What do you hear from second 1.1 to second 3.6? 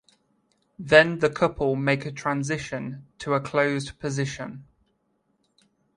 the couple makes a transition to a